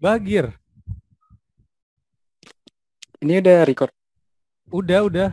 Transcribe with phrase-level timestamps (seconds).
[0.00, 0.48] Bagir.
[3.20, 3.92] Ini udah record.
[4.72, 5.28] Udah, udah.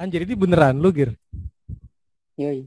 [0.00, 1.12] Anjir, ini beneran lu, Gir?
[2.40, 2.64] Yoi.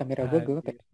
[0.00, 0.84] Kamera gue gue ya?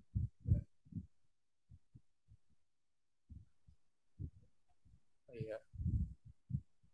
[5.31, 5.57] Iya.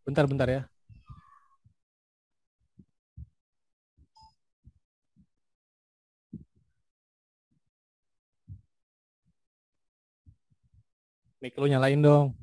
[0.04, 0.62] Bentar, bentar ya.
[11.38, 12.34] Mic lu nyalain dong.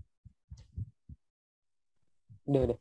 [2.47, 2.79] Udah, udah.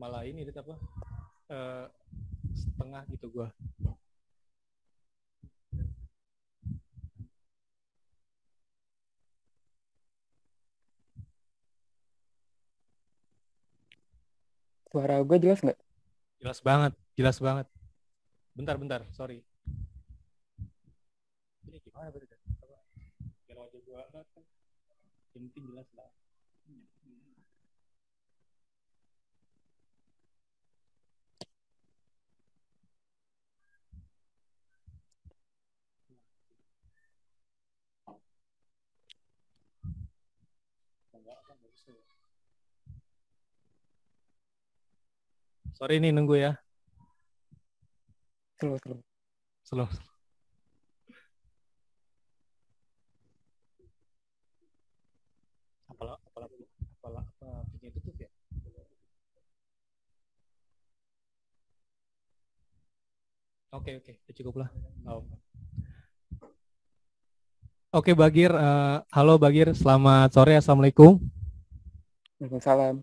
[0.00, 0.74] Malah ini itu apa?
[1.52, 1.86] Eh,
[2.56, 3.52] setengah gitu gua.
[14.88, 15.78] Suara gue jelas nggak?
[16.40, 17.66] Jelas banget, jelas banget.
[18.56, 19.44] Bentar, bentar, sorry.
[21.72, 22.36] Ini gimana berarti?
[23.48, 24.28] Biar wajah gua kan
[25.32, 26.12] yang penting jelas lah.
[45.82, 46.54] Sorry nih nunggu ya.
[48.62, 49.00] Slow, slow.
[49.66, 49.88] Slow.
[55.90, 56.48] Apalah, apalah,
[57.02, 58.30] apalah, apa punya tutup ya?
[63.72, 64.68] Oke, oke, udah cukup lah.
[65.08, 65.24] Oh.
[67.88, 68.52] Oke, Bagir.
[68.52, 69.72] eh, halo, Bagir.
[69.72, 70.60] Selamat sore.
[70.60, 71.16] Assalamualaikum.
[72.36, 73.00] Waalaikumsalam.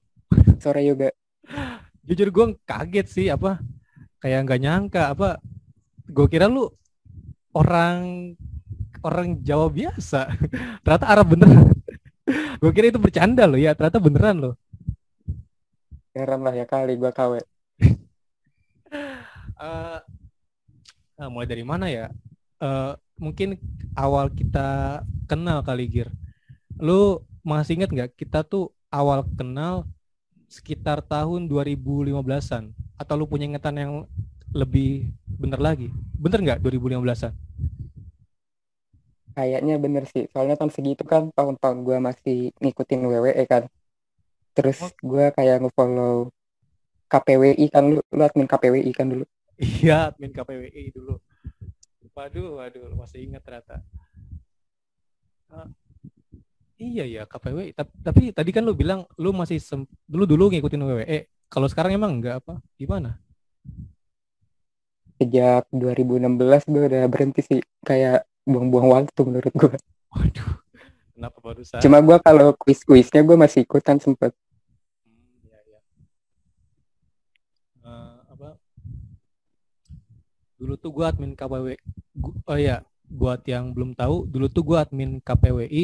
[0.61, 1.09] Sore juga.
[2.06, 3.58] Jujur gue kaget sih, apa
[4.22, 5.42] kayak nggak nyangka, apa
[6.05, 6.70] gue kira lu
[7.58, 8.30] orang
[9.02, 10.30] orang Jawa biasa.
[10.86, 11.73] Ternyata Arab beneran.
[12.61, 14.54] gue kira itu bercanda loh ya, ternyata beneran loh.
[16.14, 17.42] Heran lah ya kali gue KW.
[19.58, 19.99] Eh,
[21.20, 22.08] nah, mulai dari mana ya?
[22.64, 23.60] Eh, mungkin
[23.96, 26.08] awal kita kenal kali Gir.
[26.80, 29.84] Lu masih inget nggak kita tuh awal kenal
[30.50, 33.94] sekitar tahun 2015-an atau lu punya ingatan yang
[34.56, 35.92] lebih bener lagi?
[36.16, 37.34] Bener nggak 2015-an?
[39.36, 40.28] Kayaknya bener sih.
[40.32, 43.64] Soalnya tahun segitu kan tahun-tahun gue masih ngikutin WWE kan.
[44.56, 44.92] Terus Oh.
[45.00, 46.32] gue kayak nge-follow
[47.10, 49.26] KPWI kan lu, lu admin KPWI kan dulu.
[49.59, 51.20] Iya, admin KPWI dulu.
[52.15, 53.83] Waduh, waduh, masih ingat ternyata.
[55.52, 55.67] Ah,
[56.80, 57.75] iya ya KPWI.
[57.75, 59.59] Tapi, tapi tadi kan lu bilang lu masih
[60.08, 61.20] dulu dulu ngikutin WWE.
[61.52, 62.64] Kalau sekarang emang enggak apa?
[62.80, 63.20] Gimana?
[65.20, 67.59] Sejak 2016 gue udah berhenti sih.
[67.83, 69.76] Kayak buang-buang waktu menurut gue.
[70.15, 70.52] Waduh,
[71.11, 71.83] kenapa barusan?
[71.83, 74.31] Cuma gue kalau kuis-kuisnya gue masih ikutan sempet.
[75.03, 75.80] Hmm, iya, iya.
[77.83, 78.55] Eh, apa?
[80.59, 81.77] Dulu tuh gua admin KPWI.
[82.20, 85.83] Gu- Oh iya, buat yang belum tahu, dulu tuh gua admin KPWI.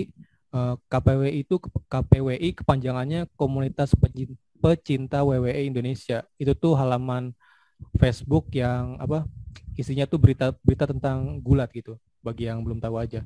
[0.55, 1.55] Eh, KPWI itu
[1.91, 6.23] KPWI kepanjangannya Komunitas Pecin- Pecinta WWE Indonesia.
[6.41, 7.31] Itu tuh halaman
[7.99, 9.27] Facebook yang apa?
[9.79, 11.99] Isinya tuh berita-berita tentang gulat gitu.
[12.23, 13.23] Bagi yang belum tahu aja.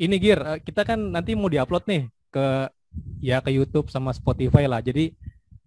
[0.00, 2.46] Ini Gir, eh, kita kan nanti mau diupload nih ke
[3.22, 4.80] ya ke YouTube sama Spotify lah.
[4.82, 5.14] Jadi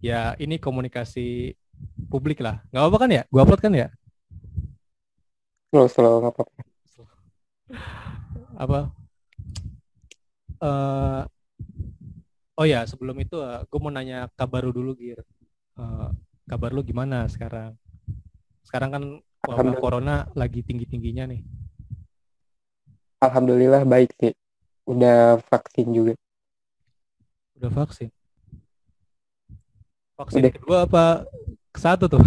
[0.02, 1.54] ya ini komunikasi
[2.10, 2.60] publik lah.
[2.72, 3.22] Nggak apa-apa kan ya?
[3.32, 3.88] Gua upload kan ya?
[5.70, 6.62] Slow, slow, nggak apa-apa.
[8.56, 8.80] Apa?
[10.56, 11.22] eh
[12.56, 15.20] oh ya, sebelum itu gue mau nanya kabar lu dulu, Gir.
[15.76, 16.08] Eh,
[16.48, 17.76] kabar lu gimana sekarang?
[18.64, 19.02] Sekarang kan
[19.44, 21.42] wabah corona lagi tinggi-tingginya nih.
[23.20, 24.32] Alhamdulillah baik sih.
[24.86, 26.14] Udah vaksin juga.
[27.58, 28.08] Udah vaksin.
[30.16, 30.52] Vaksin Udah.
[30.54, 31.04] kedua apa
[31.76, 32.24] satu tuh?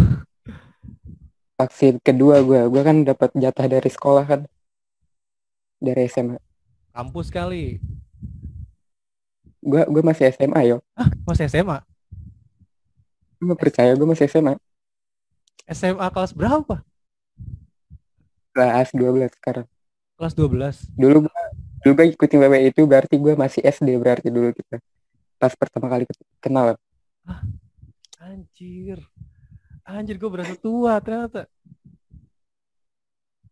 [1.60, 2.72] Vaksin kedua gue.
[2.72, 4.40] Gue kan dapat jatah dari sekolah kan.
[5.76, 6.40] Dari SMA.
[6.96, 7.84] Kampus kali.
[9.60, 10.80] Gue gue masih SMA yo.
[11.28, 11.84] Masih SMA.
[13.44, 14.56] Gue percaya gue masih SMA.
[15.68, 16.80] SMA kelas berapa?
[18.56, 19.68] Kelas 12 sekarang.
[20.16, 20.96] Kelas 12.
[20.96, 21.42] Dulu gue
[21.84, 24.80] dulu gue ikutin WWE itu berarti gue masih SD berarti dulu kita.
[25.36, 26.08] Pas pertama kali
[26.40, 26.80] kenal.
[28.16, 29.04] Anjir.
[29.90, 31.50] Anjir gue berasa tua ternyata.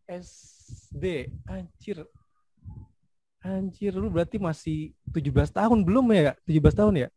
[0.07, 1.35] SD.
[1.51, 2.07] Anjir.
[3.43, 6.39] Anjir, lu berarti masih 17 tahun belum ya?
[6.47, 7.09] 17 tahun ya?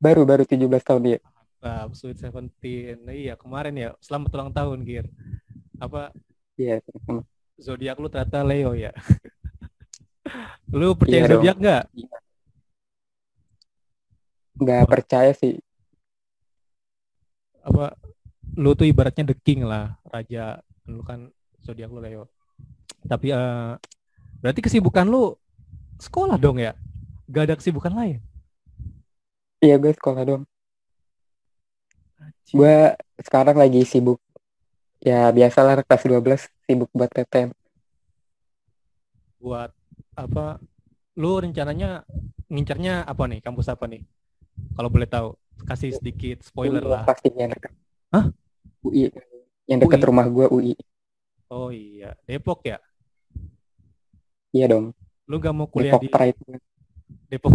[0.00, 1.18] Baru baru 17 tahun dia.
[1.62, 3.04] Nah, Sweet Seventeen.
[3.06, 3.88] Nah, iya kemarin ya.
[4.02, 5.06] Selamat ulang tahun, Gir.
[5.78, 6.10] Apa?
[6.56, 7.22] Iya, sama.
[7.60, 8.90] Zodiak lu ternyata Leo ya.
[10.74, 11.44] lu percaya dong.
[11.44, 11.84] zodiak nggak?
[14.58, 15.60] Nggak percaya sih.
[17.62, 17.94] Apa?
[18.58, 20.60] Lu tuh ibaratnya the king lah, raja.
[20.86, 21.30] Lu kan
[21.62, 22.28] zodiak lu Leo.
[23.06, 23.74] Tapi eh
[24.42, 25.34] berarti kesibukan lu
[26.02, 26.74] sekolah dong ya?
[27.30, 28.18] Gak ada kesibukan lain?
[29.62, 30.42] Iya, gue sekolah dong.
[32.18, 32.56] Anjing.
[32.58, 32.76] Gue
[33.22, 34.18] sekarang lagi sibuk.
[34.98, 37.54] Ya, biasalah kelas 12 sibuk buat PTM.
[39.42, 39.74] buat
[40.14, 40.62] apa
[41.18, 42.06] lu rencananya
[42.46, 44.06] ngincarnya apa nih kampus apa nih
[44.78, 47.72] kalau boleh tahu kasih sedikit spoiler UI lah Pasti yang dekat.
[48.08, 48.26] Hah?
[48.82, 49.08] UI.
[49.64, 50.08] Yang dekat UI?
[50.08, 50.74] rumah gue UI.
[51.48, 52.78] oh iya Depok ya
[54.50, 54.92] Iya dong.
[55.24, 56.38] lu gak mau kuliah Depok di Pride.
[57.26, 57.52] Depok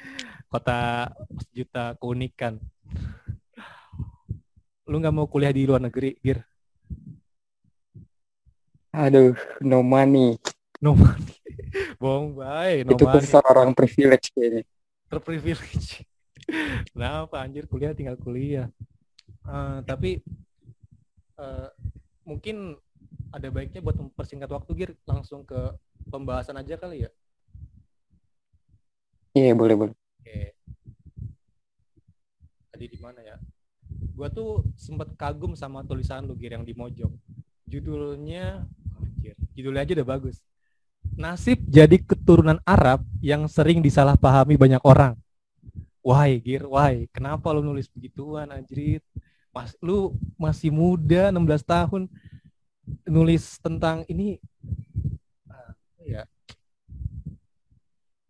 [0.52, 1.12] kota
[1.42, 2.56] sejuta keunikan
[4.84, 6.40] lu nggak mau kuliah di luar negeri Gir
[8.88, 10.40] Aduh, no money.
[10.80, 11.36] no money
[12.00, 14.64] bohong bay no Itu money khusus orang privilege kayaknya.
[15.12, 16.07] terprivilege
[16.92, 18.68] kenapa anjir kuliah tinggal kuliah.
[19.48, 20.20] Eh, tapi
[21.38, 21.68] eh,
[22.24, 22.76] mungkin
[23.32, 24.90] ada baiknya buat mempersingkat waktu Gir.
[25.04, 25.76] Langsung ke
[26.08, 27.10] pembahasan aja kali ya.
[29.36, 29.94] Iya, boleh, boleh.
[29.94, 30.38] oke.
[32.74, 33.36] Tadi di mana ya?
[34.16, 37.12] Gua tuh sempat kagum sama tulisan lu Gir yang di mojok.
[37.68, 38.64] Judulnya
[38.96, 40.40] anjir, judulnya aja udah bagus.
[41.18, 45.18] Nasib jadi keturunan Arab yang sering disalahpahami banyak orang
[46.08, 46.64] Why, Gir?
[46.64, 47.04] Why?
[47.12, 49.04] Kenapa lu nulis begituan, anjrit?
[49.52, 52.08] Mas, lu masih muda, 16 tahun,
[53.04, 54.40] nulis tentang ini,
[55.52, 56.24] ah, ya,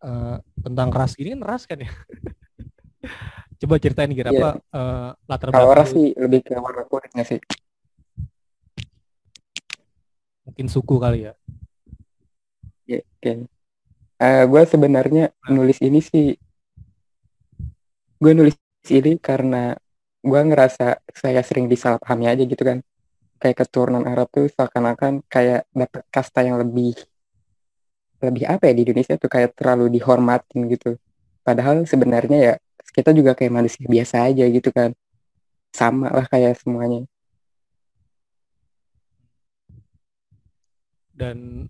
[0.02, 1.90] eh, tentang ras ini kan ras kan ya?
[3.62, 4.34] Coba ceritain Gir, Iya.
[4.34, 7.38] apa eh, latar belakang lu, sih lebih ke warna kulitnya sih.
[10.42, 11.38] mungkin suku kali ya?
[12.90, 13.32] Iya, oke.
[14.18, 16.34] Eh, gue sebenarnya nulis ini sih,
[18.18, 18.54] gue nulis
[18.90, 19.74] ini karena
[20.22, 22.82] gue ngerasa saya sering disalahpahami aja gitu kan.
[23.38, 26.98] Kayak keturunan Arab tuh seakan-akan kayak dapet kasta yang lebih
[28.18, 30.98] lebih apa ya di Indonesia tuh kayak terlalu dihormatin gitu.
[31.46, 32.54] Padahal sebenarnya ya
[32.90, 34.90] kita juga kayak manusia biasa aja gitu kan.
[35.70, 37.06] Sama lah kayak semuanya.
[41.14, 41.66] Dan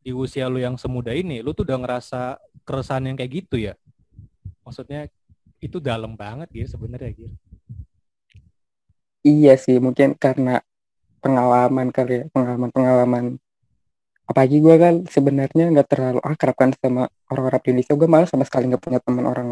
[0.00, 3.74] di usia lu yang semuda ini, lu tuh udah ngerasa keresahan yang kayak gitu ya?
[4.64, 5.08] Maksudnya
[5.66, 7.32] itu dalam banget Gir sebenarnya Gir.
[9.26, 10.62] Iya sih, mungkin karena
[11.18, 13.42] pengalaman kali ya, pengalaman-pengalaman.
[14.26, 17.94] Apalagi gue kan sebenarnya nggak terlalu akrab kan sama orang Arab di Indonesia.
[17.98, 19.48] Gue malah sama sekali nggak punya teman orang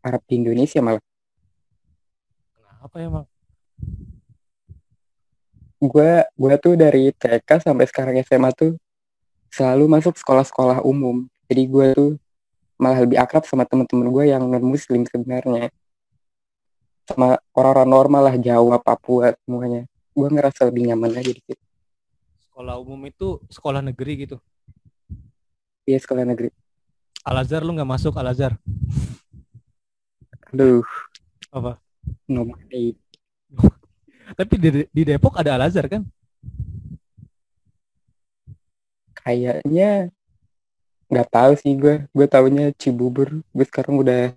[0.00, 1.04] Arab di Indonesia malah.
[2.56, 3.26] Kenapa emang?
[5.82, 8.76] Gue gue tuh dari TK sampai sekarang SMA tuh
[9.52, 11.28] selalu masuk sekolah-sekolah umum.
[11.52, 12.10] Jadi gue tuh
[12.82, 15.70] malah lebih akrab sama teman-teman gue yang non Muslim sebenarnya.
[17.06, 19.86] Sama orang-orang normal lah Jawa, Papua semuanya.
[20.10, 21.62] Gue ngerasa lebih nyaman aja di situ.
[22.50, 24.36] Sekolah umum itu sekolah negeri gitu.
[25.86, 26.50] Iya sekolah negeri.
[27.22, 28.58] Al Azhar lu nggak masuk Al Azhar?
[30.50, 30.82] Aduh,
[31.54, 31.78] Apa?
[32.26, 32.50] no.
[34.38, 36.02] Tapi di, di Depok ada Al Azhar kan?
[39.14, 40.10] Kayaknya
[41.12, 42.08] nggak tahu sih gue.
[42.10, 43.28] Gue taunya Cibubur.
[43.52, 44.32] Gue sekarang udah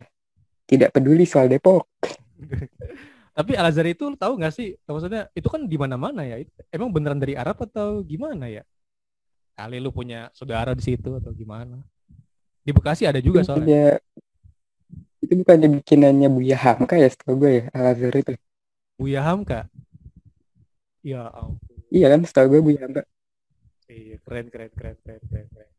[0.67, 1.87] tidak peduli soal Depok.
[3.35, 4.75] Tapi Al Azhar itu tahu nggak sih?
[4.87, 6.43] Maksudnya itu kan di mana-mana ya.
[6.71, 8.63] Emang beneran dari Arab atau gimana ya?
[9.55, 11.79] Kali lu punya saudara di situ atau gimana?
[12.63, 13.63] Di Bekasi ada juga Itu soalnya.
[13.63, 13.83] bukannya
[15.25, 18.33] itu bukannya bikinannya Buya Hamka ya setahu gue ya Al Azhar itu.
[18.99, 19.67] Buya Hamka.
[21.03, 21.75] Ya ampun.
[21.91, 23.03] Iya kan setahu gue Buya Hamka.
[23.85, 25.69] Iya, keren, keren, keren, keren, keren, keren.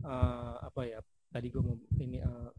[0.00, 0.98] Eh, apa ya?
[1.30, 2.50] Tadi gue mau ini eh,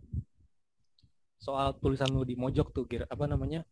[1.42, 3.04] soal tulisan lu di mojok tuh, Gir.
[3.10, 3.66] Apa namanya?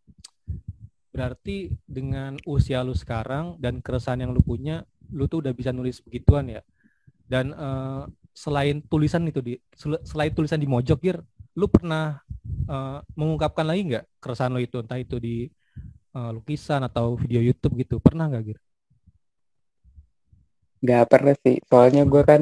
[1.13, 6.01] Berarti dengan usia lu sekarang dan keresahan yang lu punya, lu tuh udah bisa nulis
[6.01, 6.61] begituan ya.
[7.29, 11.17] Dan eh, selain tulisan itu di sel- selain tulisan di mojok, Gir,
[11.53, 12.17] lu pernah
[12.69, 15.45] eh, mengungkapkan lagi nggak keresahan lu itu, entah itu di
[16.17, 18.01] eh, lukisan atau video YouTube gitu?
[18.01, 18.59] Pernah nggak, Gir?
[20.79, 21.59] Gak pernah sih.
[21.69, 22.41] Soalnya gue kan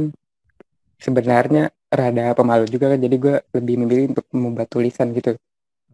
[0.99, 2.99] sebenarnya rada pemalu juga kan.
[2.99, 5.37] Jadi gue lebih memilih untuk membuat tulisan gitu.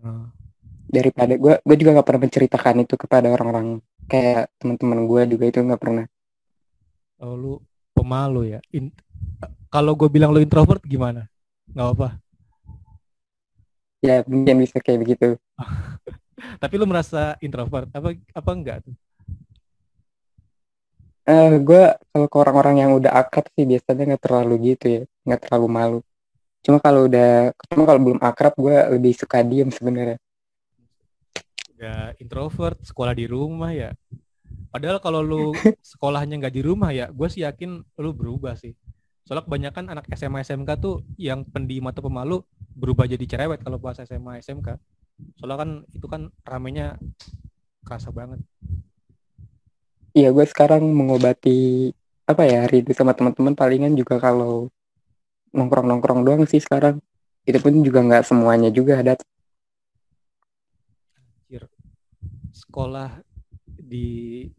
[0.03, 0.25] Eh,
[0.93, 3.67] Daripada gue, gue juga nggak pernah menceritakan itu kepada orang-orang
[4.05, 6.05] kayak teman-teman gue juga itu nggak pernah.
[7.23, 7.53] Oh, lu
[7.95, 8.59] pemalu ya.
[8.75, 8.93] In-
[9.73, 11.25] kalau gue bilang lu introvert gimana?
[11.73, 12.07] Nggak apa.
[14.03, 15.39] ya mungkin bisa kayak begitu
[16.61, 18.95] tapi lu merasa introvert apa apa enggak tuh
[21.27, 25.41] uh, gue kalau ke orang-orang yang udah akrab sih biasanya nggak terlalu gitu ya nggak
[25.47, 25.99] terlalu malu.
[26.63, 30.17] Cuma kalau udah cuma kalau belum akrab gue lebih suka diem sebenarnya.
[31.75, 33.91] Ya introvert sekolah di rumah ya.
[34.71, 35.51] Padahal kalau lu
[35.91, 38.75] sekolahnya nggak di rumah ya gue sih yakin lu berubah sih.
[39.23, 42.43] Soalnya kebanyakan anak SMA SMK tuh yang pendiam atau pemalu
[42.75, 44.75] berubah jadi cerewet kalau pas SMA SMK
[45.37, 46.97] soalnya kan itu kan ramenya
[47.85, 48.41] kerasa banget
[50.13, 51.89] iya gue sekarang mengobati
[52.23, 54.71] apa ya rindu sama teman-teman palingan juga kalau
[55.53, 56.97] nongkrong-nongkrong doang sih sekarang.
[57.43, 59.13] Itu pun juga nggak semuanya juga ada
[62.53, 63.21] sekolah
[63.65, 64.49] di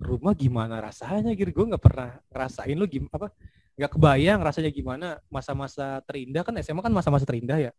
[0.00, 3.28] rumah gimana rasanya gitu gue nggak pernah ngerasain lu gim apa
[3.76, 6.44] nggak kebayang rasanya gimana masa-masa terindah.
[6.44, 7.72] Kan SMA kan masa-masa terindah ya.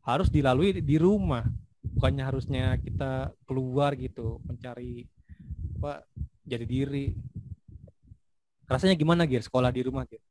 [0.00, 1.44] Harus dilalui di rumah.
[1.82, 5.04] Bukannya harusnya kita keluar gitu mencari
[5.76, 6.06] apa
[6.42, 7.14] jadi diri.
[8.66, 9.42] Rasanya gimana Gir?
[9.42, 10.22] Sekolah di rumah Gir?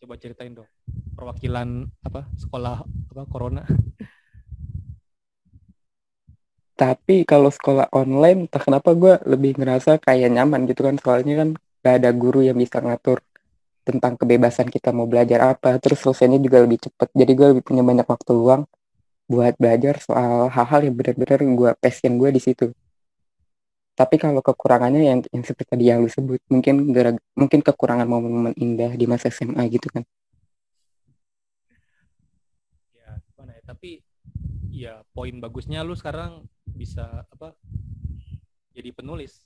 [0.00, 0.70] Coba ceritain dong
[1.20, 2.80] perwakilan apa sekolah
[3.12, 3.60] apa corona.
[6.80, 10.96] Tapi kalau sekolah online tak kenapa gue lebih ngerasa kayak nyaman gitu kan.
[10.96, 11.48] Soalnya kan
[11.84, 13.20] gak ada guru yang bisa ngatur
[13.84, 15.76] tentang kebebasan kita mau belajar apa.
[15.76, 17.12] Terus selesainya juga lebih cepet.
[17.12, 18.64] Jadi gue lebih punya banyak waktu luang
[19.28, 22.72] buat belajar soal hal-hal yang benar-benar gue passion gue di situ
[24.00, 28.56] tapi kalau kekurangannya yang yang seperti tadi yang lu sebut mungkin gara mungkin kekurangan momen-momen
[28.56, 30.08] indah di masa SMA gitu kan?
[32.96, 33.62] Ya gimana ya?
[33.68, 34.00] Tapi
[34.72, 37.52] ya poin bagusnya lu sekarang bisa apa
[38.72, 39.44] jadi penulis.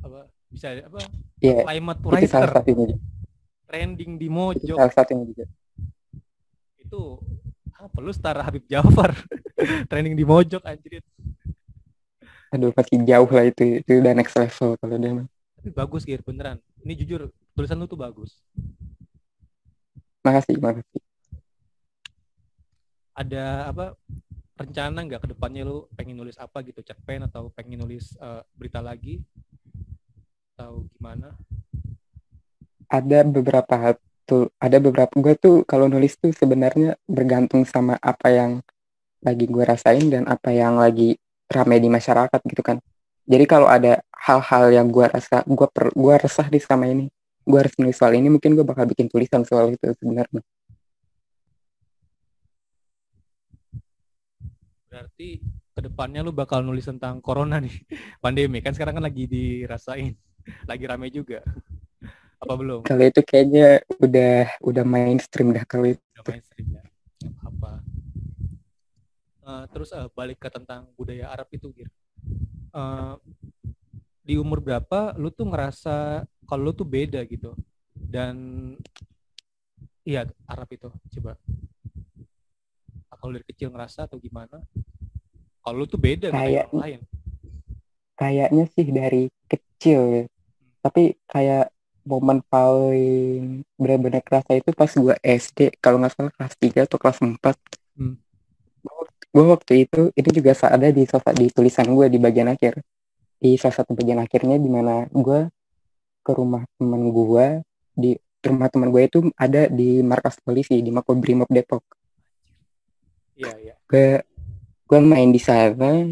[0.00, 1.04] Apa bisa apa
[1.44, 2.96] yeah, climate writer salah satunya.
[3.68, 4.80] Trending di Mojo.
[4.80, 5.44] salah satunya juga.
[6.80, 7.20] Itu
[7.76, 9.12] apa lu setara Habib Jafar.
[9.92, 11.04] Trending di Mojok anjir
[12.50, 15.26] aduh masih jauh lah itu itu udah next level kalau dia mah.
[15.60, 16.58] Tapi bagus Gir beneran.
[16.82, 18.42] Ini jujur tulisan lu tuh bagus.
[20.26, 21.02] Makasih makasih.
[23.14, 23.94] Ada apa
[24.58, 26.82] rencana nggak ke depannya lu pengen nulis apa gitu?
[26.82, 29.22] Cerpen atau pengen nulis uh, berita lagi?
[30.56, 31.38] Atau gimana?
[32.90, 33.94] Ada beberapa hal
[34.26, 38.52] tuh ada beberapa gue tuh kalau nulis tuh sebenarnya bergantung sama apa yang
[39.20, 42.78] lagi gue rasain dan apa yang lagi ramai di masyarakat gitu kan.
[43.26, 47.10] Jadi kalau ada hal-hal yang gue rasa gue per gue resah di sama ini
[47.46, 50.42] gue harus nulis soal ini mungkin gue bakal bikin tulisan soal itu sebenarnya.
[54.90, 57.74] Berarti ke depannya lu bakal nulis tentang corona nih
[58.24, 58.62] pandemi.
[58.62, 60.14] Kan sekarang kan lagi dirasain
[60.70, 61.42] lagi rame juga.
[62.40, 62.88] Apa belum?
[62.88, 66.00] Kalau itu kayaknya udah udah mainstream dah kalau itu.
[66.16, 66.89] Udah mainstream ya
[69.50, 71.90] uh, terus uh, balik ke tentang budaya Arab itu Gir.
[72.70, 73.18] Uh,
[74.22, 77.58] di umur berapa lu tuh ngerasa kalau lu tuh beda gitu?
[77.90, 78.34] Dan
[80.06, 80.86] iya Arab itu
[81.18, 81.34] coba.
[83.20, 84.62] Kalau dari kecil ngerasa atau gimana?
[85.60, 87.00] Kalau lu tuh beda kayak orang lain.
[88.16, 90.00] kayaknya sih dari kecil.
[90.14, 90.24] Ya
[90.80, 91.68] tapi kayak
[92.08, 97.18] momen paling benar-benar kerasa itu pas gue SD kalau nggak salah kelas 3 atau kelas
[97.20, 97.36] 4
[98.00, 98.29] hmm
[99.30, 102.82] gue waktu itu itu juga ada di di tulisan gue di bagian akhir
[103.40, 105.48] di salah satu bagian akhirnya di mana gue
[106.20, 107.46] ke rumah teman gue
[107.94, 108.10] di
[108.44, 111.84] rumah teman gue itu ada di markas polisi di Makobrimob Depok.
[113.38, 113.74] Iya iya.
[113.88, 114.20] Gue
[114.90, 116.04] gue main di sana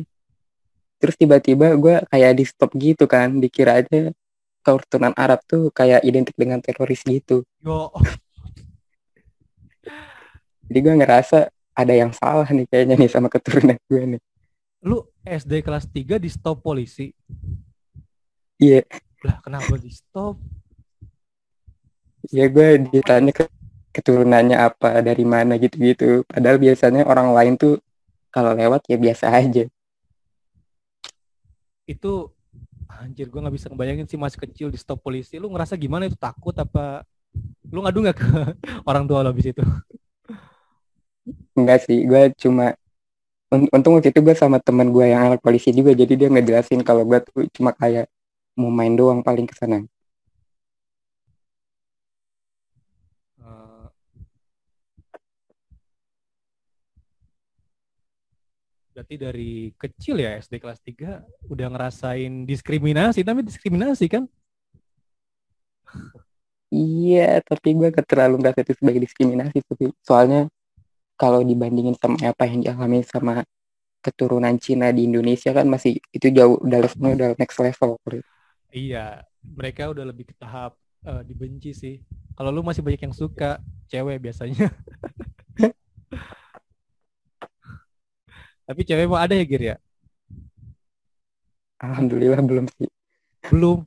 [0.99, 4.11] terus tiba-tiba gue kayak di stop gitu kan dikira aja
[4.63, 7.43] keturunan Arab tuh kayak identik dengan teroris gitu.
[7.61, 7.91] Yo.
[10.69, 11.49] Jadi gue ngerasa
[11.79, 14.21] ada yang salah nih kayaknya nih sama keturunan gue nih.
[14.83, 17.15] Lu SD kelas 3 di stop polisi?
[18.59, 18.83] Iya.
[18.83, 18.87] Yeah.
[19.23, 20.43] Lah kenapa di stop?
[22.35, 23.47] Ya gue ditanya ke
[23.95, 26.27] keturunannya apa, dari mana gitu-gitu.
[26.27, 27.79] Padahal biasanya orang lain tuh
[28.35, 29.71] kalau lewat ya biasa aja.
[31.87, 32.35] Itu
[32.91, 35.39] anjir gue nggak bisa ngebayangin sih masih kecil di stop polisi.
[35.39, 37.07] Lu ngerasa gimana itu takut apa?
[37.71, 38.29] Lu ngadu nggak ke
[38.91, 39.63] orang tua lo habis itu?
[41.59, 42.75] Enggak sih, gue cuma
[43.73, 47.09] untung waktu itu gue sama teman gue yang anak polisi juga jadi dia ngejelasin kalau
[47.09, 48.07] gue tuh cuma kayak
[48.59, 49.81] mau main doang paling ke sana.
[53.41, 53.89] Uh,
[58.93, 64.29] berarti dari kecil ya SD kelas 3 udah ngerasain diskriminasi tapi diskriminasi kan?
[66.69, 70.53] Iya, tapi gue gak terlalu ngerasa itu sebagai diskriminasi tapi soalnya
[71.19, 73.43] kalau dibandingin sama apa yang dialami sama
[73.99, 77.99] keturunan Cina di Indonesia kan masih itu jauh udah levelnya udah next level
[78.71, 82.01] iya mereka udah lebih ke tahap uh, dibenci sih.
[82.35, 83.59] Kalau lu masih banyak yang suka
[83.91, 84.71] cewek biasanya.
[88.69, 89.77] Tapi cewek mau ada ya Gir ya?
[91.79, 92.91] Alhamdulillah belum sih.
[93.49, 93.87] Belum.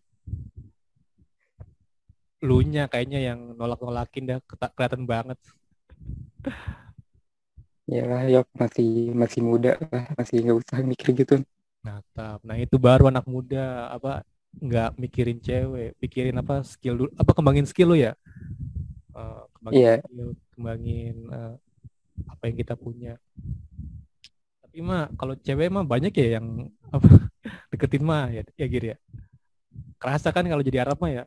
[2.41, 4.39] Lu nya kayaknya yang nolak-nolakin dah
[4.73, 5.38] kelihatan banget
[7.91, 11.36] ya lah yok masih masih muda lah masih nggak usah mikir gitu.
[11.83, 12.00] Nah
[12.39, 14.24] nah itu baru anak muda apa
[14.55, 18.15] nggak mikirin cewek pikirin apa skill dulu apa kembangin skill lo ya?
[19.12, 19.98] Uh, kembangin yeah.
[20.00, 21.55] skill kembangin uh,
[22.31, 23.13] apa yang kita punya.
[24.63, 27.27] Tapi mah kalau cewek mah banyak ya yang apa
[27.75, 28.98] deketin mah ya ya Gir ya.
[30.00, 31.24] Kerasa kan kalau jadi Arab mah ya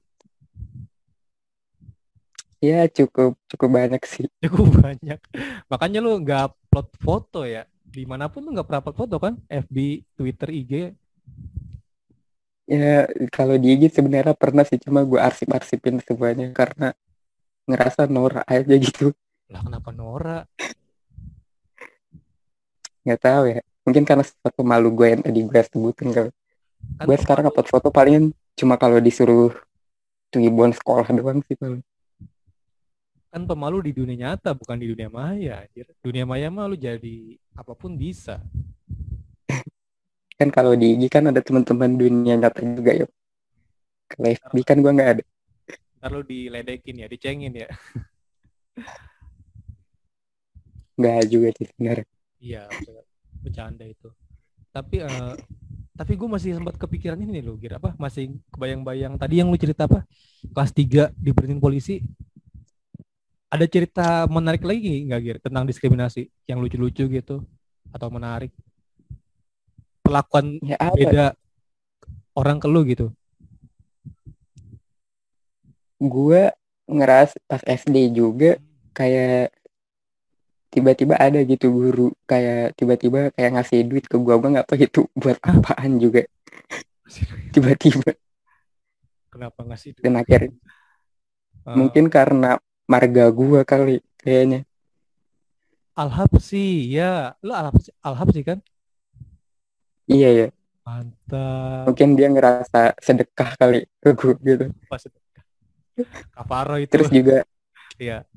[2.65, 4.25] Ya cukup cukup banyak sih.
[4.45, 5.21] Cukup banyak.
[5.69, 7.69] Makanya lu nggak upload foto ya.
[7.85, 9.37] Di mana pun lu nggak pernah upload foto kan?
[9.53, 9.77] FB,
[10.17, 10.73] Twitter, IG.
[12.65, 16.97] Ya kalau di IG sebenarnya pernah sih cuma gue arsip-arsipin semuanya karena
[17.69, 19.13] ngerasa norak aja gitu.
[19.53, 20.49] Lah kenapa norak?
[23.05, 23.61] Nggak tahu ya.
[23.85, 26.27] Mungkin karena sesuatu malu gue yang tadi gue sebutin kan.
[26.97, 29.53] kan gue sekarang upload foto paling cuma kalau disuruh
[30.33, 31.85] tuibon sekolah doang sih paling
[33.35, 35.91] kan pemalu di dunia nyata bukan di dunia maya anjir.
[35.99, 38.39] dunia maya mah lu jadi apa pun bisa.
[40.39, 43.07] Kan kalau di IG kan ada teman-teman dunia nyata juga ya
[44.07, 45.25] kalau FB kan gua nggak ada.
[45.99, 47.67] Ntar lu diledekin ya dicengin ya.
[50.95, 52.07] Nggak juga sih sebenarnya.
[52.39, 52.71] Iya
[53.43, 54.15] bercanda itu.
[54.71, 55.35] Tapi uh,
[55.95, 57.99] tapi gue masih sempat kepikiran ini loh kira apa?
[57.99, 59.19] Masih kebayang-bayang.
[59.19, 60.07] Tadi yang lu cerita apa?
[60.55, 61.99] Kelas 3 diberhentiin polisi
[63.55, 65.37] ada cerita menarik lagi nggak Gir?
[65.39, 67.47] Tentang diskriminasi yang lucu-lucu gitu
[67.95, 68.51] atau menarik?
[70.03, 71.39] Perlakuan ya, beda
[72.35, 73.07] orang ke lu gitu?
[76.03, 76.51] Gue
[76.91, 78.59] ngeras pas SD juga
[78.91, 79.55] kayak
[80.75, 85.07] tiba-tiba ada gitu guru kayak tiba-tiba kayak ngasih duit ke gue gue nggak tahu itu
[85.15, 86.27] buat apaan juga.
[87.55, 88.19] Tiba-tiba.
[89.31, 90.03] Kenapa ngasih duit?
[90.03, 90.51] Dan akhirnya
[91.71, 94.65] uh, mungkin karena marga gua kali kayaknya.
[95.95, 97.39] Alhab sih ya.
[97.41, 98.59] Lu Alhab Alhab sih kan?
[100.05, 100.49] Iya ya
[100.85, 101.89] mantap.
[101.89, 104.65] Mungkin dia ngerasa sedekah kali ke gua gitu.
[104.87, 105.45] Pas sedekah.
[106.37, 106.93] Kafaro itu.
[106.93, 107.37] Terus juga
[107.97, 108.29] iya.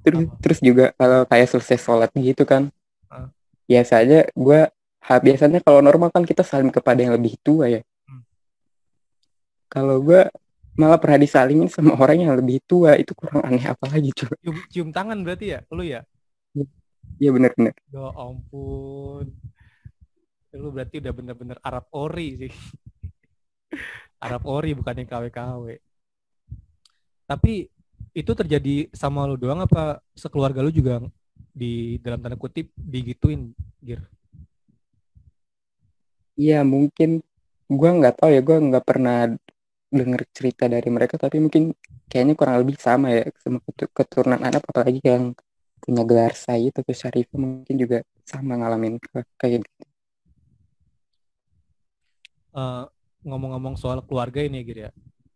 [0.00, 0.36] Terus Apa?
[0.40, 2.72] terus juga kalau kayak selesai sholat gitu kan
[3.12, 3.28] uh.
[3.68, 4.72] biasanya gua
[5.04, 7.84] biasanya kalau normal kan kita saling kepada yang lebih tua ya.
[8.08, 8.24] Hmm.
[9.68, 10.32] kalau gua
[10.78, 12.94] malah pernah disalingin sama orang yang lebih tua.
[12.98, 15.58] Itu kurang aneh apa lagi coba cium, cium tangan berarti ya?
[15.72, 16.00] Lu ya?
[17.18, 17.30] Iya.
[17.32, 19.26] Benar-benar ya ampun.
[20.56, 22.52] Lu berarti udah bener-bener Arab ori sih.
[24.26, 25.64] Arab ori bukan yang KW-KW
[27.30, 27.70] tapi
[28.10, 30.98] itu terjadi sama lu doang apa sekeluarga lu juga
[31.54, 34.02] di dalam tanda kutip digituin Gir?
[36.34, 37.22] Iya mungkin.
[37.70, 39.30] Gua nggak tahu ya gua nggak pernah
[39.90, 41.74] dengar cerita dari mereka tapi mungkin
[42.06, 45.34] kayaknya kurang lebih sama ya sama keturunan anak apalagi yang
[45.82, 49.02] punya gelar saya atau syarif mungkin juga sama ngalamin
[49.40, 49.66] kayak gitu.
[52.50, 52.86] Uh,
[53.26, 54.90] ngomong-ngomong soal keluarga ini gitu ya.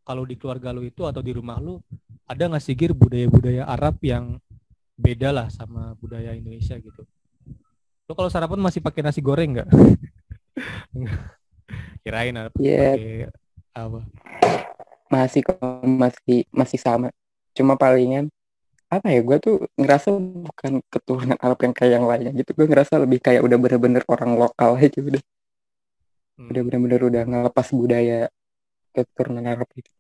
[0.05, 1.81] Kalau di keluarga lu itu atau di rumah lu
[2.29, 4.39] ada nggak sih Gir budaya-budaya Arab yang
[4.95, 7.03] beda lah sama budaya Indonesia gitu?
[8.05, 9.69] Lu kalau sarapan masih pakai nasi goreng nggak?
[12.05, 12.59] Kirain apa?
[12.61, 12.95] Yeah.
[12.95, 13.44] Pakai
[13.75, 14.01] apa?
[15.11, 15.43] Masih
[15.85, 17.09] masih masih sama.
[17.53, 18.31] Cuma palingan
[18.89, 20.15] apa ya gue tuh ngerasa
[20.47, 22.55] bukan keturunan Arab yang kayak yang lainnya gitu.
[22.55, 25.23] Gue ngerasa lebih kayak udah bener-bener orang lokal aja udah
[26.39, 26.49] hmm.
[26.51, 28.31] udah bener-bener udah ngelepas budaya
[28.95, 29.91] keturunan Arab itu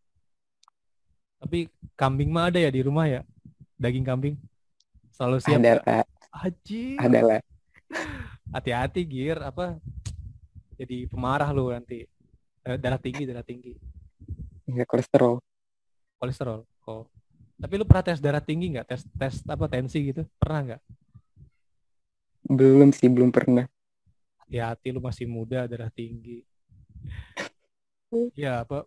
[1.45, 3.21] tapi kambing mah ada ya di rumah ya?
[3.77, 4.41] Daging kambing?
[5.13, 6.09] Selalu siap ada?
[6.33, 7.41] Haji ada lah.
[8.57, 9.37] Hati-hati gir.
[9.45, 9.77] Apa?
[10.81, 12.09] Jadi pemarah lu nanti
[12.64, 13.77] Eh, darah tinggi darah tinggi.
[14.68, 15.40] Ya kolesterol.
[16.16, 17.05] Kolesterol oh.
[17.61, 18.87] Tapi lu pernah tes darah tinggi nggak?
[18.88, 20.24] Tes tes apa tensi gitu?
[20.40, 20.81] Pernah nggak?
[22.48, 23.68] Belum sih belum pernah.
[24.44, 26.44] Hati-hati lu masih muda darah tinggi.
[28.38, 28.87] Ya apa?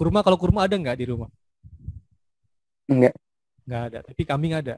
[0.00, 1.28] Kurma kalau kurma ada nggak di rumah?
[2.88, 3.12] Enggak
[3.64, 4.76] nggak ada tapi kambing ada?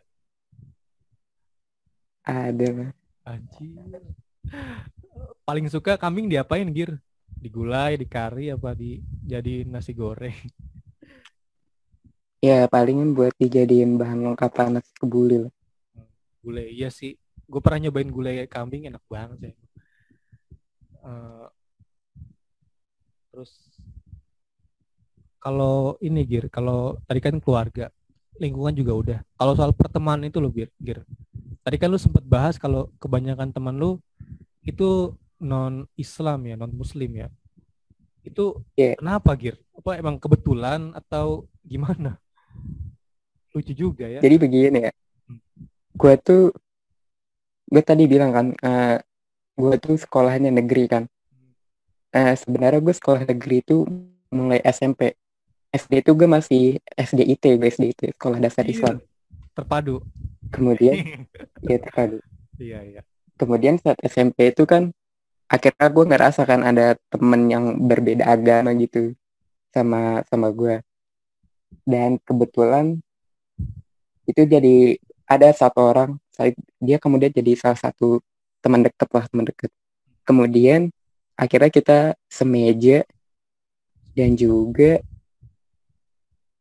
[2.23, 2.95] Ada
[3.27, 4.03] anjir
[5.47, 6.99] paling suka kambing diapain gir?
[7.37, 10.35] Digulai dikari apa di jadi nasi goreng?
[12.45, 15.53] Ya palingan buat dijadiin bahan lengkap nasi kebuli lah.
[16.45, 17.19] Gulai iya sih.
[17.47, 19.55] Gue pernah nyobain gulai kambing enak banget sih.
[21.07, 21.47] Uh,
[23.31, 23.53] terus
[25.39, 27.91] kalau ini gir kalau tadi kan keluarga
[28.43, 29.19] lingkungan juga udah.
[29.39, 31.07] Kalau soal pertemanan itu lo gir gir.
[31.63, 33.99] Tadi kan lu sempat bahas kalau kebanyakan teman lu
[34.67, 37.29] itu non Islam ya non Muslim ya?
[38.27, 38.99] Itu yeah.
[38.99, 39.55] kenapa gir?
[39.79, 42.19] Apa emang kebetulan atau gimana?
[43.55, 44.19] Lucu juga ya.
[44.19, 44.93] Jadi begini ya.
[45.27, 45.41] Hmm.
[45.97, 46.53] gue tuh
[47.67, 48.99] gue tadi bilang kan uh, eh,
[49.57, 51.05] gue tuh sekolahnya negeri kan.
[52.11, 53.87] Uh, sebenarnya gue sekolah negeri itu
[54.35, 55.15] mulai SMP
[55.71, 56.63] SD itu gue masih
[56.97, 58.75] SDIT gue SDIT sekolah dasar iya.
[58.75, 58.97] Islam.
[59.55, 60.03] Terpadu.
[60.51, 60.95] Kemudian
[61.71, 62.19] ya terpadu.
[62.57, 63.03] Iya iya
[63.37, 64.93] kemudian saat SMP itu kan
[65.47, 69.15] akhirnya gue ngerasa kan ada temen yang berbeda agama gitu
[69.71, 70.83] sama sama gue
[71.87, 72.99] dan kebetulan
[74.27, 76.11] itu jadi ada satu orang
[76.83, 78.19] dia kemudian jadi salah satu
[78.59, 79.71] teman dekat lah teman dekat
[80.27, 80.91] kemudian
[81.39, 83.07] akhirnya kita semeja
[84.17, 85.05] dan juga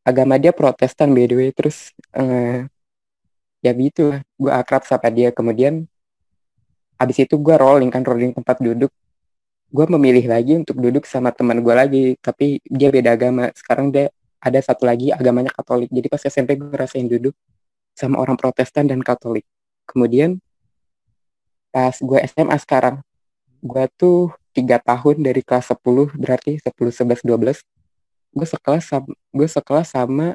[0.05, 1.49] agama dia Protestan by the way.
[1.55, 2.67] Terus uh,
[3.63, 5.33] ya gitu gue akrab sama dia.
[5.33, 5.89] Kemudian
[6.99, 8.91] habis itu gue rolling kan rolling tempat duduk.
[9.71, 13.51] Gue memilih lagi untuk duduk sama teman gue lagi tapi dia beda agama.
[13.55, 15.89] Sekarang dia ada satu lagi agamanya Katolik.
[15.91, 17.33] Jadi pas SMP gue ngerasain duduk
[17.97, 19.43] sama orang Protestan dan Katolik.
[19.89, 20.39] Kemudian
[21.73, 23.03] pas gue SMA sekarang,
[23.59, 27.59] gue tuh tiga tahun dari kelas 10 berarti 10, 11, 12
[28.35, 30.27] gue sekelas sama, gue sekelas sama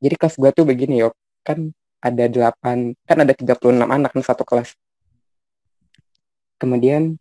[0.00, 1.12] jadi kelas gue tuh begini yuk
[1.44, 4.72] kan ada 8 kan ada 36 anak di satu kelas
[6.56, 7.20] kemudian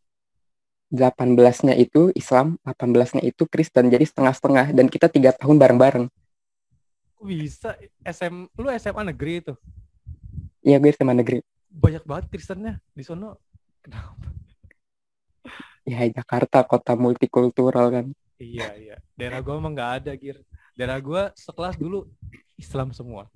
[0.93, 3.89] 18-nya itu Islam 18-nya itu Kristen.
[3.89, 4.71] Jadi setengah-setengah.
[4.71, 6.05] Dan kita tiga tahun bareng-bareng.
[7.25, 7.73] Bisa?
[8.05, 9.53] SM lu SMA negeri itu?
[10.61, 11.41] Iya gue SMA negeri.
[11.69, 13.41] Banyak banget Kristennya di sono.
[13.81, 14.29] Kenapa?
[15.85, 18.05] Ya Jakarta kota multikultural kan.
[18.41, 18.95] Iya iya.
[19.13, 20.41] Daerah gue emang nggak ada gir.
[20.73, 22.09] Daerah gue sekelas dulu
[22.57, 23.29] Islam semua.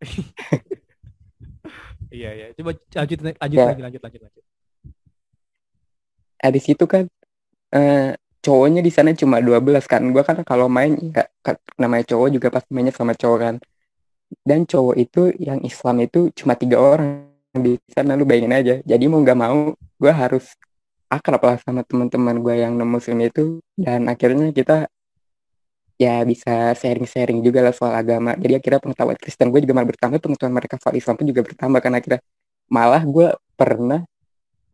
[2.14, 2.46] Iya iya.
[2.54, 3.66] Coba lanjut lanjut ya.
[3.66, 4.43] lagi lanjut lanjut lanjut
[6.44, 7.08] habis itu kan
[7.72, 8.12] uh,
[8.44, 10.02] cowoknya di sana cuma 12 kan.
[10.12, 11.28] Gue kan kalau main nggak
[11.80, 13.54] namanya cowok juga pasti mainnya sama cowok kan.
[14.44, 18.74] Dan cowok itu yang Islam itu cuma tiga orang di sana lu bayangin aja.
[18.84, 20.52] Jadi mau nggak mau gue harus
[21.08, 23.64] akrab lah sama teman-teman gue yang non muslim itu.
[23.72, 24.92] Dan akhirnya kita
[25.94, 28.36] ya bisa sharing-sharing juga lah soal agama.
[28.36, 31.80] Jadi akhirnya pengetahuan Kristen gue juga malah bertambah pengetahuan mereka soal Islam pun juga bertambah
[31.80, 32.20] karena akhirnya
[32.68, 34.00] malah gue pernah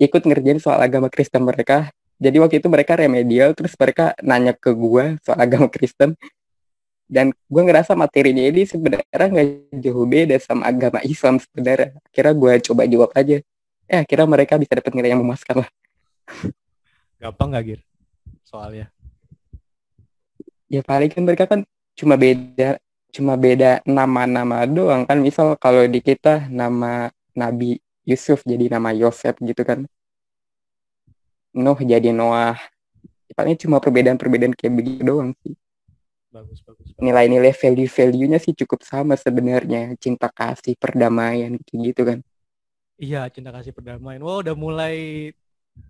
[0.01, 1.93] ikut ngerjain soal agama Kristen mereka.
[2.17, 6.17] Jadi waktu itu mereka remedial terus mereka nanya ke gue soal agama Kristen.
[7.11, 9.47] Dan gue ngerasa materinya ini sebenarnya nggak
[9.83, 11.93] jauh beda sama agama Islam sebenarnya.
[12.15, 13.43] Kira gue coba jawab aja.
[13.91, 15.71] Eh kira mereka bisa dapat nilai yang memuaskan lah.
[17.19, 17.81] Gampang gak Gir?
[18.47, 18.89] Soalnya.
[20.71, 21.67] Ya paling kan mereka kan
[21.99, 22.79] cuma beda
[23.11, 25.19] cuma beda nama-nama doang kan.
[25.19, 29.85] Misal kalau di kita nama Nabi Yusuf jadi nama Yosef gitu kan.
[31.53, 32.57] Nuh jadi Noah.
[33.35, 35.55] Paling cuma perbedaan-perbedaan kayak begitu doang sih.
[36.31, 39.99] Bagus bagus, nilai-nilai value-value-nya sih cukup sama sebenarnya.
[39.99, 42.19] Cinta kasih perdamaian gitu gitu kan.
[43.01, 44.23] Iya cinta kasih perdamaian.
[44.23, 44.97] Wow udah mulai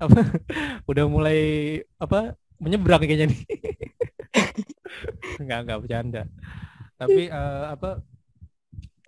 [0.01, 0.20] apa?
[0.90, 1.38] Udah mulai
[1.99, 2.37] apa?
[2.61, 3.42] Menyeberang kayaknya nih.
[5.44, 6.23] Nggak nggak bercanda.
[7.01, 8.05] Tapi uh, apa?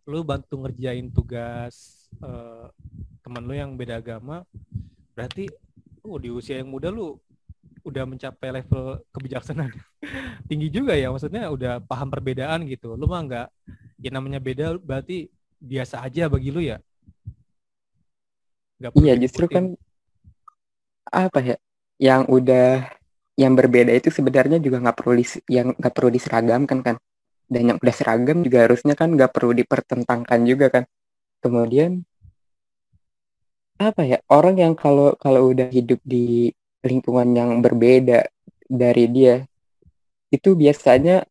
[0.08, 2.68] Lu bantu ngerjain tugas uh,
[3.24, 4.44] teman lu yang beda agama
[5.16, 5.48] berarti
[6.02, 7.16] oh di usia yang muda lu
[7.82, 9.74] udah mencapai level kebijaksanaan
[10.48, 11.10] tinggi juga ya?
[11.10, 12.94] Maksudnya udah paham perbedaan gitu.
[12.94, 13.46] Lu mah nggak
[14.02, 16.78] ya namanya beda berarti biasa aja bagi lu ya?
[18.82, 19.78] Gak iya justru kan
[21.06, 21.56] apa ya
[22.02, 22.86] yang udah
[23.38, 26.96] yang berbeda itu sebenarnya juga nggak perlu di, yang nggak perlu diseragamkan kan?
[27.52, 30.84] Dan yang udah seragam juga harusnya kan nggak perlu dipertentangkan juga kan
[31.42, 32.06] kemudian
[33.82, 36.54] apa ya orang yang kalau kalau udah hidup di
[36.86, 38.30] lingkungan yang berbeda
[38.70, 39.42] dari dia
[40.30, 41.26] itu biasanya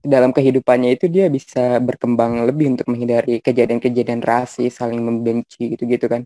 [0.00, 6.22] dalam kehidupannya itu dia bisa berkembang lebih untuk menghindari kejadian-kejadian rasis saling membenci gitu-gitu kan?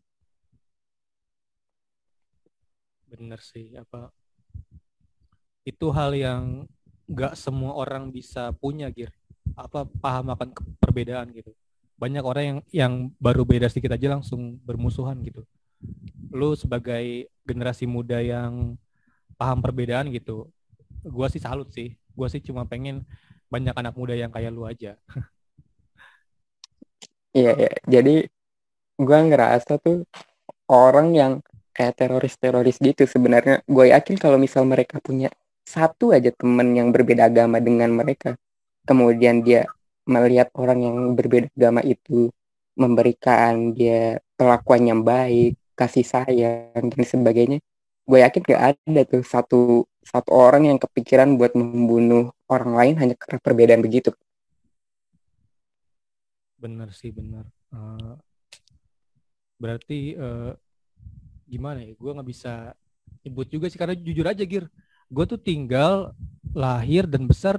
[3.11, 4.15] Bener sih apa
[5.67, 6.65] itu hal yang
[7.11, 9.11] nggak semua orang bisa punya gir.
[9.59, 11.51] Apa paham akan perbedaan gitu
[12.01, 15.45] banyak orang yang yang baru beda sedikit aja langsung bermusuhan gitu.
[16.33, 18.81] Lu sebagai generasi muda yang
[19.37, 20.49] paham perbedaan gitu,
[21.05, 21.93] gua sih salut sih.
[22.17, 23.05] Gua sih cuma pengen
[23.53, 24.97] banyak anak muda yang kayak lu aja.
[27.31, 27.71] Iya, iya.
[27.87, 28.27] Jadi
[28.99, 30.03] gue ngerasa tuh
[30.67, 31.33] orang yang
[31.73, 35.33] kayak teroris-teroris gitu sebenarnya gue yakin kalau misal mereka punya
[35.65, 38.37] satu aja temen yang berbeda agama dengan mereka
[38.85, 39.65] kemudian dia
[40.07, 42.33] melihat orang yang berbeda agama itu
[42.79, 47.59] memberikan dia perlakuan yang baik kasih sayang dan sebagainya
[48.09, 49.61] gue yakin gak ada tuh satu
[50.01, 54.11] satu orang yang kepikiran buat membunuh orang lain hanya karena perbedaan begitu.
[56.59, 58.19] Bener sih bener uh,
[59.61, 60.53] berarti uh,
[61.47, 62.75] gimana ya gue nggak bisa
[63.23, 64.67] nyebut juga sih karena jujur aja gir.
[65.11, 66.15] Gue tuh tinggal
[66.55, 67.59] lahir dan besar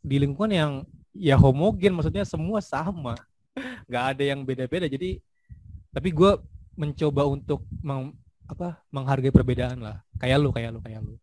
[0.00, 0.72] di lingkungan yang
[1.18, 3.18] ya homogen maksudnya semua sama.
[3.90, 4.86] Nggak ada yang beda-beda.
[4.86, 5.18] Jadi
[5.90, 6.38] tapi gue
[6.78, 8.14] mencoba untuk meng,
[8.46, 9.98] apa menghargai perbedaan lah.
[10.22, 11.18] Kayak lu kayak lu kayak lu.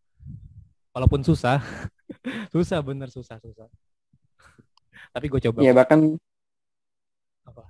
[0.92, 1.64] Walaupun susah.
[2.54, 3.66] Susah bener susah susah.
[5.10, 6.16] Tapi gue coba ya bahkan
[7.46, 7.64] apa?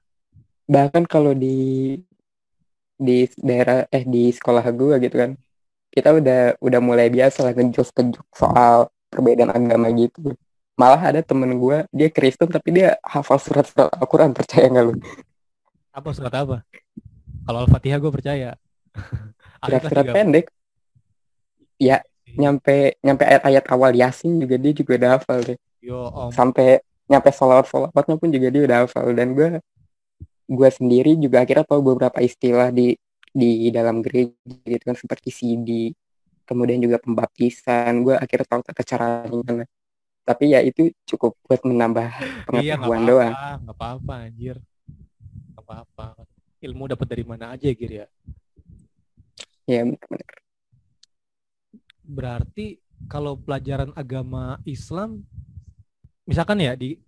[0.68, 1.96] bahkan kalau di
[2.96, 5.32] di daerah eh di sekolah gue gitu kan
[5.92, 7.88] kita udah udah mulai biasa lah ngejok
[8.36, 10.36] soal perbedaan agama gitu
[10.76, 14.94] malah ada temen gue dia Kristen tapi dia hafal surat-surat Al-Quran percaya nggak lu?
[15.96, 16.58] Apa surat apa?
[17.48, 18.50] Kalau Al-Fatihah gue percaya.
[19.64, 20.52] Surat-surat pendek.
[21.80, 22.04] Ya
[22.36, 25.58] nyampe nyampe ayat-ayat awal Yasin juga dia juga udah hafal deh.
[25.80, 26.30] Yo, om.
[26.34, 29.08] sampai nyampe salawat salawatnya pun juga dia udah hafal.
[29.16, 29.64] Dan gue
[30.46, 32.94] gue sendiri juga akhirnya tahu beberapa istilah di
[33.32, 34.36] di dalam gereja
[34.68, 35.70] gitu kan seperti CD
[36.44, 38.04] kemudian juga pembaptisan.
[38.04, 39.64] Gue akhirnya tahu tata cara gimana
[40.26, 43.34] tapi ya itu cukup buat menambah iya, pengetahuan iya, doang.
[43.62, 44.58] nggak apa-apa anjir.
[45.54, 46.08] Nggak apa-apa.
[46.66, 48.08] Ilmu dapat dari mana aja Gir ya?
[49.70, 50.46] Ya benar
[52.06, 52.78] berarti
[53.10, 55.26] kalau pelajaran agama Islam
[56.30, 57.02] misalkan ya di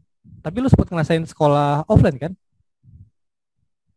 [0.43, 2.33] tapi lu sempat ngerasain sekolah offline kan?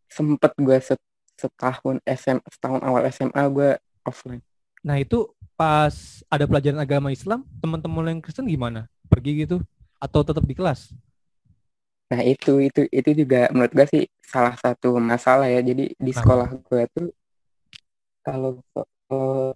[0.07, 1.01] Sempet gue set,
[1.35, 3.71] setahun SMA setahun awal SMA gue
[4.07, 4.43] offline.
[4.87, 5.27] Nah itu
[5.59, 9.57] pas ada pelajaran agama Islam teman-teman yang Kristen gimana pergi gitu
[9.99, 10.94] atau tetap di kelas?
[12.11, 15.62] Nah itu itu itu juga menurut gue sih salah satu masalah ya.
[15.62, 17.09] Jadi di sekolah gue tuh
[18.23, 18.59] kalau
[19.11, 19.51] uh,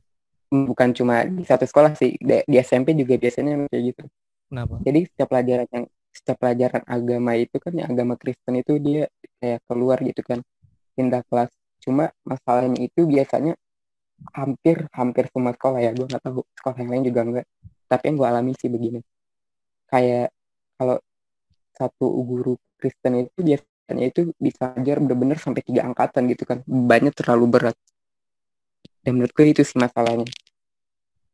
[0.51, 4.05] bukan cuma di satu sekolah sih di, di SMP juga biasanya kayak gitu.
[4.45, 4.77] Kenapa?
[4.87, 9.11] jadi setiap pelajaran yang setiap pelajaran agama itu kan yang agama Kristen itu dia
[9.43, 10.39] kayak keluar gitu kan
[10.95, 11.51] pindah kelas.
[11.83, 13.59] Cuma masalahnya itu biasanya
[14.31, 17.47] hampir hampir semua sekolah ya gue nggak tahu sekolah yang lain juga enggak.
[17.91, 19.03] Tapi yang gue alami sih begini
[19.95, 20.35] kayak
[20.75, 20.99] kalau
[21.79, 26.59] satu guru Kristen itu biasanya itu bisa ajar bener-bener sampai tiga angkatan gitu kan.
[26.67, 27.77] Banyak terlalu berat.
[29.07, 30.27] Dan menurut gue itu sih masalahnya.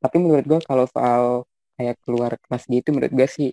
[0.05, 1.49] Tapi menurut gue kalau soal
[1.81, 3.49] kayak keluar kelas gitu menurut gue sih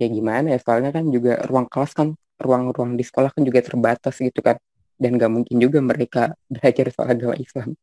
[0.00, 4.18] ya gimana ya soalnya kan juga ruang kelas kan ruang-ruang di sekolah kan juga terbatas
[4.18, 4.58] gitu kan.
[4.98, 7.74] Dan gak mungkin juga mereka belajar soal agama Islam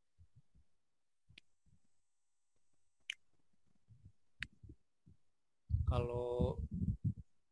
[5.89, 6.53] kalau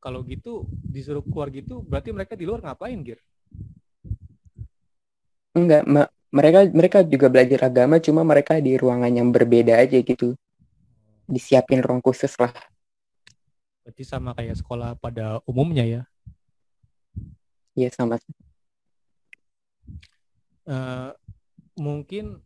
[0.07, 3.19] kalau gitu disuruh keluar gitu berarti mereka di luar ngapain Gir?
[5.51, 5.83] Enggak,
[6.31, 10.31] mereka mereka juga belajar agama cuma mereka di ruangan yang berbeda aja gitu
[11.27, 12.55] disiapin ruang khusus lah
[13.83, 16.03] Berarti sama kayak sekolah pada umumnya ya?
[17.71, 18.19] Iya sama.
[20.67, 21.15] Uh,
[21.79, 22.43] mungkin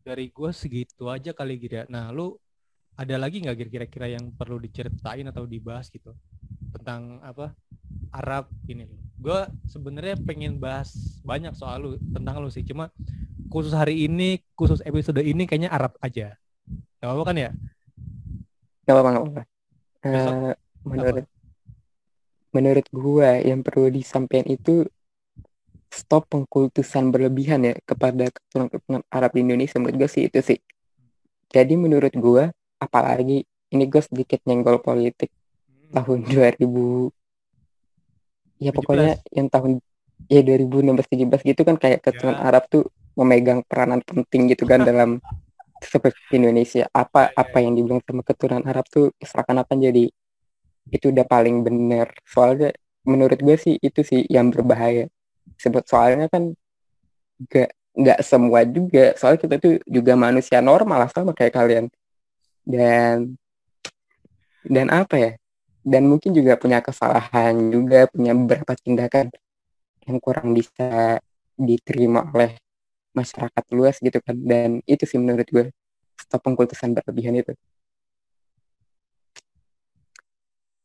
[0.00, 1.84] dari gue segitu aja kali gitu ya.
[1.92, 2.40] Nah lu
[2.96, 6.12] ada lagi nggak kira-kira yang perlu diceritain atau dibahas gitu
[6.72, 7.52] tentang apa
[8.12, 8.88] Arab ini
[9.22, 9.38] Gue
[9.70, 10.90] sebenarnya pengen bahas
[11.22, 12.66] banyak soal lu tentang lu sih.
[12.66, 12.90] Cuma
[13.46, 16.34] khusus hari ini, khusus episode ini kayaknya Arab aja.
[16.98, 17.50] Gak apa-apa kan ya?
[18.82, 19.42] Gak apa-apa, gak apa-apa.
[20.02, 20.52] Uh,
[20.82, 21.30] menurut apa?
[22.52, 24.84] menurut gua yang perlu disampaikan itu
[25.88, 30.58] stop pengkultusan berlebihan ya kepada keturunan Arab di Indonesia menurut gue sih itu sih
[31.52, 32.50] jadi menurut gua
[32.82, 35.94] apalagi ini gue sedikit nyenggol politik hmm.
[35.94, 36.18] tahun
[36.58, 37.14] 2000
[38.62, 38.78] ya 17.
[38.78, 39.70] pokoknya yang tahun
[40.30, 42.42] ya 2016 17 gitu kan kayak keturunan ya.
[42.46, 42.86] Arab tuh
[43.18, 45.18] memegang peranan penting gitu kan dalam
[45.82, 50.04] seperti Indonesia apa ya, ya, apa yang dibilang sama keturunan Arab tuh seakan-akan jadi
[50.90, 52.70] itu udah paling bener soalnya
[53.02, 55.10] menurut gue sih itu sih yang berbahaya
[55.58, 56.54] sebut soalnya kan
[57.50, 61.84] gak nggak semua juga soalnya kita tuh juga manusia normal lah sama kayak kalian
[62.62, 63.36] dan
[64.66, 65.32] dan apa ya?
[65.82, 69.34] Dan mungkin juga punya kesalahan juga punya beberapa tindakan
[70.06, 71.18] yang kurang bisa
[71.58, 72.54] diterima oleh
[73.12, 74.36] masyarakat luas gitu kan.
[74.38, 75.66] Dan itu sih menurut gue
[76.18, 77.52] stop pengkultusan berlebihan itu.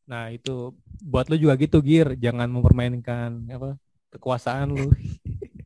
[0.08, 3.76] Nah itu buat lu juga gitu Gir, jangan mempermainkan apa
[4.16, 4.88] kekuasaan lu.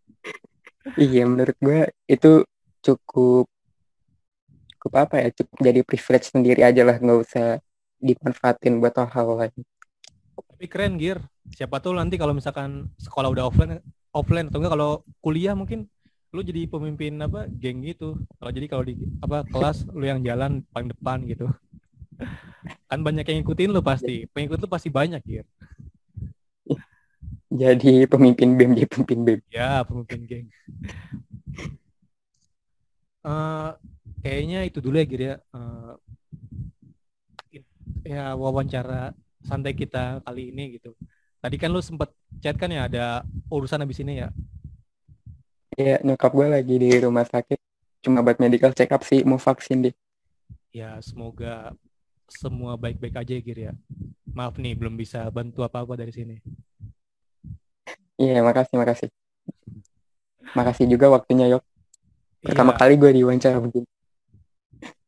[1.00, 2.43] iya menurut gue itu
[2.82, 3.45] cukup
[4.82, 7.62] cukup apa ya cukup jadi privilege sendiri aja lah nggak usah
[8.02, 9.62] dimanfaatin buat hal-hal lain.
[10.34, 11.22] Tapi keren Gir,
[11.54, 13.78] siapa tuh nanti kalau misalkan sekolah udah offline
[14.10, 14.91] offline atau enggak kalau
[15.22, 15.86] kuliah mungkin
[16.34, 18.17] lu jadi pemimpin apa geng gitu.
[18.41, 21.46] Kalau jadi kalau di apa kelas lu yang jalan paling depan gitu.
[22.89, 24.26] Kan banyak yang ngikutin lu pasti.
[24.34, 25.46] Pengikut lu pasti banyak ya
[27.62, 29.39] jadi pemimpin BEM jadi pemimpin BEM.
[29.54, 30.48] Ya pemimpin geng.
[33.22, 33.78] Uh,
[34.21, 35.93] kayaknya itu dulu ya Gir ya uh,
[38.01, 39.13] ya wawancara
[39.45, 40.93] santai kita kali ini gitu
[41.41, 44.29] tadi kan lu sempet chat kan ya ada urusan habis ini ya
[45.79, 47.55] Iya, nyokap gue lagi di rumah sakit.
[48.03, 49.95] Cuma buat medical check up sih, mau vaksin deh.
[50.75, 51.71] Ya, semoga
[52.27, 53.73] semua baik-baik aja ya Gir ya.
[54.36, 56.43] Maaf nih belum bisa bantu apa-apa dari sini.
[58.19, 59.10] Iya, makasih, makasih.
[60.51, 61.63] Makasih juga waktunya, Yok.
[62.43, 62.79] Pertama iya.
[62.84, 63.88] kali gue diwawancara begini.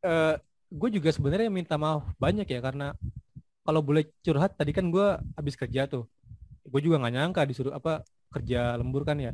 [0.04, 0.36] Uh,
[0.68, 2.92] gue juga sebenarnya minta maaf banyak ya karena
[3.64, 5.08] kalau boleh curhat tadi kan gue
[5.40, 6.06] habis kerja tuh.
[6.68, 9.32] Gue juga nggak nyangka disuruh apa kerja lembur kan ya.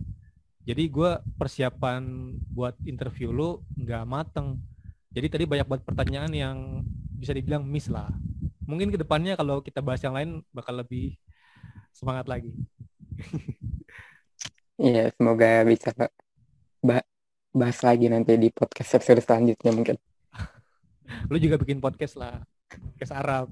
[0.69, 4.61] Jadi gue persiapan buat interview lu nggak mateng.
[5.09, 6.57] Jadi tadi banyak buat pertanyaan yang
[7.17, 8.13] bisa dibilang miss lah.
[8.69, 11.17] Mungkin ke depannya kalau kita bahas yang lain bakal lebih
[11.93, 12.53] semangat lagi.
[14.79, 15.91] Iya, semoga bisa
[17.51, 19.99] bahas lagi nanti di podcast episode selanjutnya mungkin.
[21.27, 23.47] Lu juga bikin podcast lah, podcast Arab.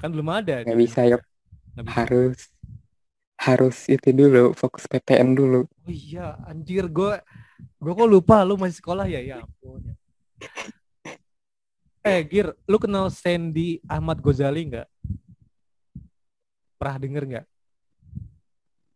[0.00, 0.62] kan belum ada.
[0.62, 1.18] Gak bisa ya.
[1.88, 2.50] Harus
[3.38, 5.62] harus itu dulu fokus PTN dulu.
[5.64, 7.22] Oh iya, anjir gue
[7.78, 9.94] gue kok lupa lu masih sekolah ya ya ampun.
[12.02, 14.88] Eh, Gir, lu kenal Sandy Ahmad Ghazali nggak?
[16.78, 17.46] Pernah denger nggak?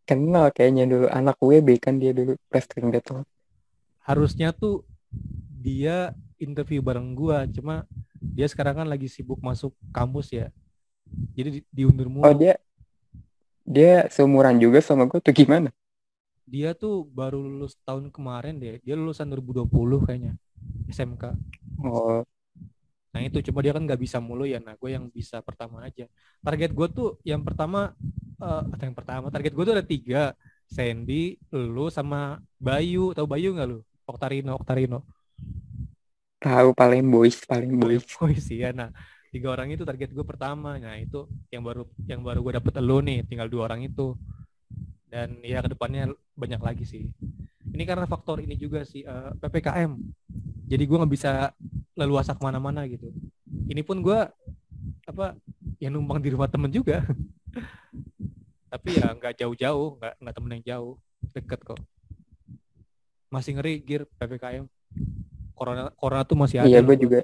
[0.07, 1.07] Kenal kayaknya dulu.
[1.13, 3.27] Anak WB kan dia dulu wrestling battle.
[4.03, 4.83] Harusnya tuh
[5.63, 7.87] dia interview bareng gua, cuma
[8.19, 10.47] dia sekarang kan lagi sibuk masuk kampus ya.
[11.39, 12.27] Jadi di diundur mulu.
[12.27, 12.59] Oh, dia
[13.63, 15.71] dia seumuran juga sama gua tuh gimana?
[16.45, 18.83] Dia tuh baru lulus tahun kemarin deh.
[18.83, 19.71] Dia lulusan 2020
[20.05, 20.35] kayaknya.
[20.91, 21.33] SMK.
[21.81, 22.27] Oh,
[23.13, 24.59] Nah itu cuma dia kan nggak bisa mulu ya.
[24.59, 26.09] Nah gue yang bisa pertama aja.
[26.41, 27.93] Target gue tuh yang pertama
[28.41, 30.23] uh, atau yang pertama target gue tuh ada tiga.
[30.73, 33.13] Sandy, lu sama Bayu.
[33.13, 33.79] Tahu Bayu nggak lu?
[34.09, 35.05] Oktarino, Oktarino.
[36.43, 38.03] Tahu paling boys, paling boys.
[38.19, 38.75] Boys ya.
[38.75, 38.91] Nah
[39.31, 40.77] tiga orang itu target gue pertama.
[40.77, 43.23] Nah itu yang baru yang baru gue dapet lu nih.
[43.25, 44.19] Tinggal dua orang itu.
[45.07, 47.07] Dan ya ke depannya banyak lagi sih.
[47.73, 49.93] Ini karena faktor ini juga sih uh, eh, ppkm.
[50.67, 51.53] Jadi gue nggak bisa
[51.97, 53.13] leluasa ke mana-mana gitu
[53.69, 54.19] ini pun gue
[55.09, 55.37] apa
[55.79, 57.05] yang numpang di rumah temen juga
[58.73, 60.93] tapi ya nggak jauh-jauh nggak nggak temen yang jauh
[61.37, 61.81] deket kok
[63.29, 64.65] masih ngeri gear ppkm
[65.53, 67.21] corona corona tuh masih ada iya gue juga.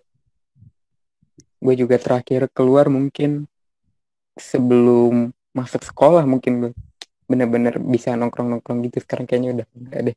[1.58, 3.50] Gue juga terakhir keluar mungkin
[4.38, 6.72] sebelum masuk sekolah mungkin gue
[7.26, 9.02] bener-bener bisa nongkrong-nongkrong gitu.
[9.02, 10.16] Sekarang kayaknya udah enggak deh.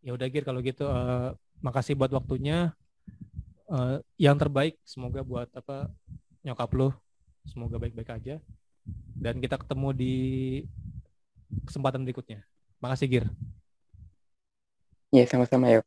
[0.00, 2.74] Ya udah Gir kalau gitu uh, makasih buat waktunya.
[3.70, 5.86] Uh, yang terbaik semoga buat apa
[6.42, 6.90] nyokap lo
[7.46, 8.36] semoga baik-baik aja.
[9.14, 10.14] Dan kita ketemu di
[11.68, 12.42] kesempatan berikutnya.
[12.82, 13.26] Makasih Gir
[15.12, 15.84] ya sama-sama yuk